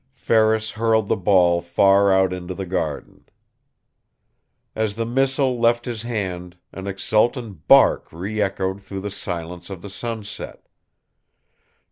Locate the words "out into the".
2.11-2.65